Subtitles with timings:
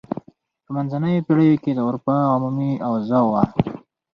[0.63, 3.43] په منځنیو پیړیو کې د اروپا عمومي اوضاع وه.